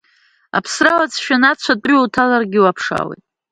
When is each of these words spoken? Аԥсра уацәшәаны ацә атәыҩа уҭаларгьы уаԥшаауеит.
Аԥсра 0.57 0.91
уацәшәаны 0.99 1.47
ацә 1.49 1.69
атәыҩа 1.73 2.03
уҭаларгьы 2.03 2.59
уаԥшаауеит. 2.61 3.23